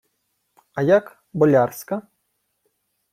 —А 0.73 0.81
як... 0.87 1.13
болярська? 1.33 2.01